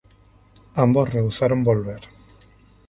[0.73, 2.01] Ambos rehusaron volver.